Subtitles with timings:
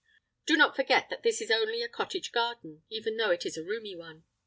[0.47, 3.63] Do not forget that this is only a cottage garden, even though it is a
[3.63, 4.23] roomy one.